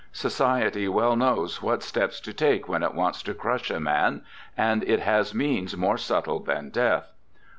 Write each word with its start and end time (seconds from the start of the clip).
Society 0.11 0.87
well 0.87 1.15
knows 1.15 1.61
what 1.61 1.83
steps 1.83 2.19
to 2.21 2.33
take 2.33 2.67
when 2.67 2.81
it 2.81 2.95
wants 2.95 3.21
to 3.21 3.35
crush 3.35 3.69
a 3.69 3.79
man, 3.79 4.23
and 4.57 4.83
it 4.85 4.99
has 5.01 5.35
means 5.35 5.77
more 5.77 5.99
subtle 5.99 6.39
than 6.39 6.71
death. 6.71 7.13